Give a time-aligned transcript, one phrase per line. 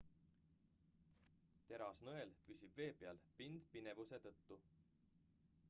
[1.71, 4.59] terasnõel püsib vee peal pindpinevuse tõttu